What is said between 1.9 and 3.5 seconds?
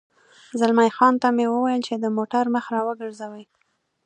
د موټر مخ را وګرځوي.